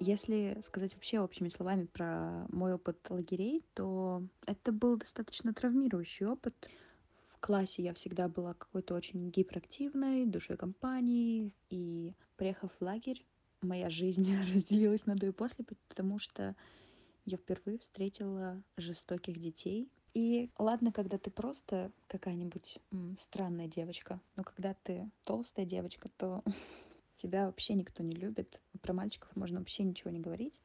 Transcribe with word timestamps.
Если 0.00 0.56
сказать 0.62 0.94
вообще 0.94 1.20
общими 1.20 1.48
словами 1.48 1.84
про 1.84 2.46
мой 2.48 2.72
опыт 2.72 2.98
лагерей, 3.10 3.62
то 3.74 4.22
это 4.46 4.72
был 4.72 4.96
достаточно 4.96 5.52
травмирующий 5.52 6.24
опыт. 6.24 6.54
В 7.28 7.38
классе 7.38 7.82
я 7.82 7.92
всегда 7.92 8.26
была 8.28 8.54
какой-то 8.54 8.94
очень 8.94 9.30
гиперактивной, 9.30 10.24
душой 10.24 10.56
компании. 10.56 11.52
И 11.68 12.14
приехав 12.36 12.72
в 12.72 12.82
лагерь, 12.82 13.26
моя 13.60 13.90
жизнь 13.90 14.34
разделилась 14.54 15.04
на 15.04 15.16
до 15.16 15.26
и 15.26 15.32
после, 15.32 15.66
потому 15.88 16.18
что 16.18 16.56
я 17.26 17.36
впервые 17.36 17.78
встретила 17.78 18.62
жестоких 18.78 19.38
детей. 19.38 19.90
И 20.14 20.50
ладно, 20.58 20.92
когда 20.92 21.18
ты 21.18 21.30
просто 21.30 21.92
какая-нибудь 22.08 22.78
странная 23.18 23.68
девочка, 23.68 24.20
но 24.36 24.44
когда 24.44 24.74
ты 24.82 25.10
толстая 25.24 25.66
девочка, 25.66 26.08
то 26.16 26.42
тебя 27.20 27.46
вообще 27.46 27.74
никто 27.74 28.02
не 28.02 28.14
любит. 28.14 28.60
Про 28.80 28.92
мальчиков 28.92 29.34
можно 29.36 29.58
вообще 29.58 29.82
ничего 29.82 30.10
не 30.10 30.20
говорить. 30.20 30.60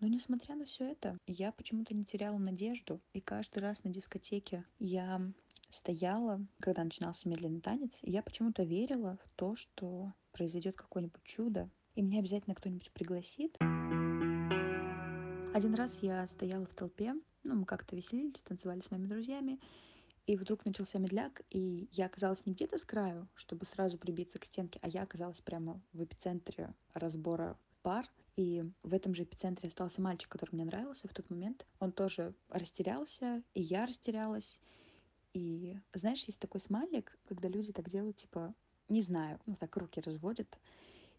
Но 0.00 0.08
несмотря 0.08 0.54
на 0.56 0.64
все 0.64 0.90
это, 0.90 1.18
я 1.26 1.52
почему-то 1.52 1.94
не 1.94 2.04
теряла 2.04 2.36
надежду. 2.36 3.00
И 3.12 3.20
каждый 3.20 3.60
раз 3.60 3.84
на 3.84 3.90
дискотеке 3.90 4.64
я 4.78 5.20
стояла, 5.70 6.44
когда 6.60 6.84
начинался 6.84 7.28
медленный 7.28 7.60
танец, 7.60 7.98
и 8.02 8.10
я 8.10 8.22
почему-то 8.22 8.62
верила 8.62 9.18
в 9.24 9.28
то, 9.36 9.56
что 9.56 10.12
произойдет 10.32 10.76
какое-нибудь 10.76 11.22
чудо, 11.24 11.70
и 11.94 12.02
меня 12.02 12.20
обязательно 12.20 12.54
кто-нибудь 12.54 12.92
пригласит. 12.92 13.56
Один 15.54 15.74
раз 15.74 16.02
я 16.02 16.26
стояла 16.26 16.66
в 16.66 16.74
толпе, 16.74 17.14
ну, 17.44 17.54
мы 17.54 17.64
как-то 17.64 17.96
веселились, 17.96 18.42
танцевали 18.42 18.80
с 18.80 18.90
моими 18.90 19.06
друзьями, 19.06 19.60
и 20.26 20.36
вдруг 20.36 20.64
начался 20.64 20.98
медляк, 20.98 21.42
и 21.50 21.88
я 21.92 22.06
оказалась 22.06 22.46
не 22.46 22.54
где-то 22.54 22.78
с 22.78 22.84
краю, 22.84 23.28
чтобы 23.34 23.66
сразу 23.66 23.98
прибиться 23.98 24.38
к 24.38 24.44
стенке, 24.44 24.78
а 24.82 24.88
я 24.88 25.02
оказалась 25.02 25.40
прямо 25.40 25.82
в 25.92 26.02
эпицентре 26.02 26.74
разбора 26.94 27.58
пар. 27.82 28.10
И 28.36 28.64
в 28.82 28.94
этом 28.94 29.14
же 29.14 29.22
эпицентре 29.22 29.68
остался 29.68 30.02
мальчик, 30.02 30.28
который 30.28 30.50
мне 30.54 30.64
нравился 30.64 31.06
в 31.06 31.14
тот 31.14 31.30
момент. 31.30 31.66
Он 31.78 31.92
тоже 31.92 32.34
растерялся, 32.48 33.42
и 33.52 33.62
я 33.62 33.86
растерялась. 33.86 34.58
И 35.34 35.78
знаешь, 35.92 36.24
есть 36.24 36.40
такой 36.40 36.60
смайлик, 36.60 37.16
когда 37.26 37.48
люди 37.48 37.72
так 37.72 37.88
делают, 37.90 38.16
типа, 38.16 38.54
не 38.88 39.02
знаю, 39.02 39.40
ну 39.46 39.54
так 39.54 39.76
руки 39.76 40.00
разводят. 40.00 40.58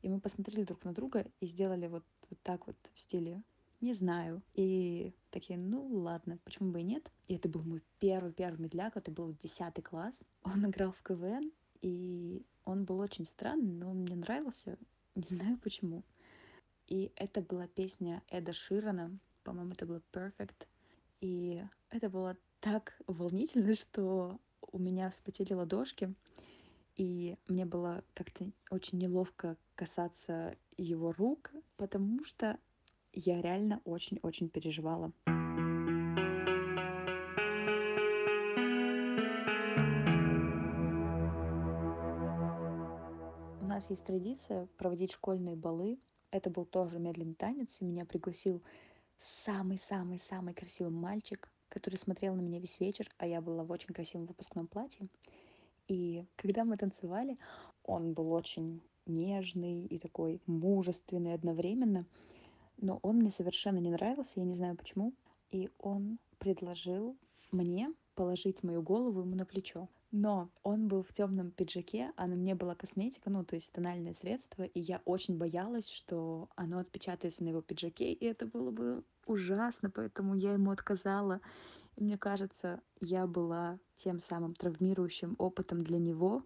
И 0.01 0.09
мы 0.09 0.19
посмотрели 0.19 0.63
друг 0.63 0.83
на 0.83 0.93
друга 0.93 1.25
и 1.39 1.45
сделали 1.45 1.87
вот, 1.87 2.03
вот 2.29 2.39
так 2.41 2.67
вот 2.67 2.75
в 2.93 2.99
стиле 2.99 3.43
не 3.85 3.93
знаю. 3.93 4.41
И 4.53 5.13
такие, 5.29 5.59
ну 5.59 5.85
ладно, 5.85 6.39
почему 6.43 6.71
бы 6.71 6.81
и 6.81 6.83
нет. 6.83 7.11
И 7.27 7.35
это 7.35 7.47
был 7.47 7.63
мой 7.63 7.81
первый-первый 7.99 8.59
медляк, 8.59 8.97
это 8.97 9.11
был 9.11 9.35
10 9.41 9.83
класс. 9.83 10.23
Он 10.43 10.65
играл 10.65 10.91
в 10.91 11.01
КВН, 11.03 11.51
и 11.81 12.43
он 12.63 12.83
был 12.83 12.99
очень 12.99 13.25
странный, 13.25 13.73
но 13.73 13.91
он 13.91 13.97
мне 13.99 14.15
нравился, 14.15 14.79
не 15.15 15.27
знаю 15.27 15.59
почему. 15.59 16.03
И 16.87 17.11
это 17.15 17.41
была 17.41 17.67
песня 17.67 18.23
Эда 18.27 18.53
Ширана, 18.53 19.19
по-моему, 19.43 19.73
это 19.73 19.85
было 19.85 20.01
Perfect. 20.11 20.65
И 21.21 21.63
это 21.91 22.09
было 22.09 22.37
так 22.59 22.99
волнительно, 23.05 23.75
что 23.83 24.39
у 24.61 24.79
меня 24.79 25.11
вспотели 25.11 25.53
ладошки, 25.53 26.15
и 26.95 27.37
мне 27.47 27.65
было 27.65 28.03
как-то 28.15 28.51
очень 28.71 28.97
неловко 28.97 29.57
касаться 29.75 30.57
его 30.75 31.11
рук, 31.11 31.51
потому 31.77 32.23
что 32.23 32.57
я 33.15 33.41
реально 33.41 33.81
очень-очень 33.85 34.49
переживала. 34.49 35.11
У 43.61 43.67
нас 43.67 43.89
есть 43.89 44.05
традиция 44.05 44.67
проводить 44.77 45.11
школьные 45.11 45.55
балы. 45.55 45.99
Это 46.31 46.49
был 46.49 46.65
тоже 46.65 46.99
медленный 46.99 47.35
танец, 47.35 47.81
и 47.81 47.85
меня 47.85 48.05
пригласил 48.05 48.61
самый-самый-самый 49.19 50.53
красивый 50.53 50.91
мальчик, 50.91 51.49
который 51.69 51.95
смотрел 51.95 52.35
на 52.35 52.41
меня 52.41 52.59
весь 52.59 52.79
вечер, 52.79 53.09
а 53.17 53.25
я 53.27 53.41
была 53.41 53.63
в 53.63 53.71
очень 53.71 53.93
красивом 53.93 54.27
выпускном 54.27 54.67
платье. 54.67 55.07
И 55.87 56.25
когда 56.35 56.65
мы 56.65 56.77
танцевали, 56.77 57.37
он 57.83 58.13
был 58.13 58.31
очень 58.31 58.81
нежный 59.05 59.85
и 59.85 59.99
такой 59.99 60.41
мужественный 60.47 61.33
одновременно 61.33 62.05
но 62.77 62.99
он 63.01 63.17
мне 63.17 63.31
совершенно 63.31 63.79
не 63.79 63.89
нравился, 63.89 64.39
я 64.39 64.45
не 64.45 64.55
знаю 64.55 64.75
почему. 64.75 65.13
И 65.51 65.69
он 65.79 66.19
предложил 66.39 67.17
мне 67.51 67.93
положить 68.15 68.63
мою 68.63 68.81
голову 68.81 69.21
ему 69.21 69.35
на 69.35 69.45
плечо. 69.45 69.89
Но 70.11 70.49
он 70.63 70.87
был 70.87 71.03
в 71.03 71.11
темном 71.11 71.51
пиджаке, 71.51 72.13
а 72.15 72.27
на 72.27 72.35
мне 72.35 72.55
была 72.55 72.73
косметика, 72.73 73.29
ну, 73.29 73.43
то 73.43 73.55
есть 73.55 73.73
тональное 73.73 74.13
средство, 74.13 74.63
и 74.63 74.79
я 74.79 75.01
очень 75.03 75.37
боялась, 75.37 75.89
что 75.89 76.47
оно 76.55 76.79
отпечатается 76.79 77.43
на 77.43 77.49
его 77.49 77.61
пиджаке, 77.61 78.13
и 78.13 78.25
это 78.25 78.45
было 78.45 78.71
бы 78.71 79.03
ужасно, 79.25 79.89
поэтому 79.89 80.33
я 80.35 80.53
ему 80.53 80.71
отказала. 80.71 81.41
И 81.97 82.03
мне 82.03 82.17
кажется, 82.17 82.81
я 83.01 83.27
была 83.27 83.77
тем 83.95 84.21
самым 84.21 84.53
травмирующим 84.53 85.35
опытом 85.37 85.83
для 85.83 85.97
него. 85.97 86.43